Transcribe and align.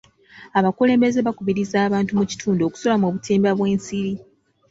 Abakulembeze 0.59 1.19
bakubiriza 1.27 1.77
abantu 1.87 2.11
mu 2.19 2.25
kitundu 2.31 2.61
okusula 2.63 2.95
mu 3.01 3.07
butimba 3.13 3.49
bw'ensiri. 3.57 4.13